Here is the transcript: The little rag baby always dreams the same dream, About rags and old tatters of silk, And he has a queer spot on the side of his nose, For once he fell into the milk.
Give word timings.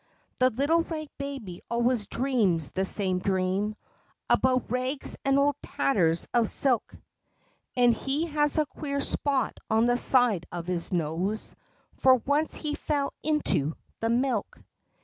The 0.39 0.49
little 0.49 0.81
rag 0.81 1.09
baby 1.19 1.61
always 1.69 2.07
dreams 2.07 2.71
the 2.71 2.85
same 2.85 3.19
dream, 3.19 3.75
About 4.31 4.71
rags 4.71 5.15
and 5.23 5.37
old 5.37 5.57
tatters 5.61 6.27
of 6.33 6.49
silk, 6.49 6.95
And 7.77 7.93
he 7.93 8.25
has 8.25 8.57
a 8.57 8.65
queer 8.65 8.99
spot 8.99 9.59
on 9.69 9.85
the 9.85 9.97
side 9.97 10.47
of 10.51 10.65
his 10.65 10.91
nose, 10.91 11.53
For 11.99 12.15
once 12.15 12.55
he 12.55 12.73
fell 12.73 13.13
into 13.21 13.75
the 13.99 14.09
milk. 14.09 14.63